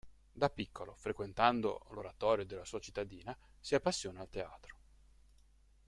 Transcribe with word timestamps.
Da 0.33 0.49
piccolo, 0.49 0.95
frequentando 0.95 1.85
l'oratorio 1.91 2.43
della 2.43 2.65
sua 2.65 2.79
cittadina, 2.79 3.37
si 3.59 3.75
appassiona 3.75 4.21
al 4.21 4.31
teatro. 4.31 4.75